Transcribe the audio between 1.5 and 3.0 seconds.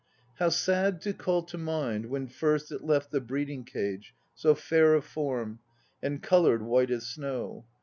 mind When first it